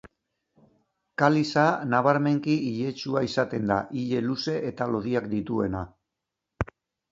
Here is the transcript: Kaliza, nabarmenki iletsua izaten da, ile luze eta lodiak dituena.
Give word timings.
Kaliza, 1.21 1.65
nabarmenki 1.91 2.55
iletsua 2.71 3.23
izaten 3.29 3.69
da, 3.73 3.79
ile 4.05 4.25
luze 4.31 4.57
eta 4.73 4.91
lodiak 4.97 5.31
dituena. 5.37 5.87